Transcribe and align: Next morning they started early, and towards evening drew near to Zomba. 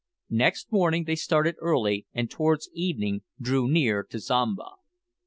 Next 0.31 0.71
morning 0.71 1.03
they 1.03 1.15
started 1.15 1.57
early, 1.59 2.07
and 2.11 2.27
towards 2.27 2.71
evening 2.73 3.21
drew 3.39 3.67
near 3.67 4.01
to 4.09 4.17
Zomba. 4.17 4.77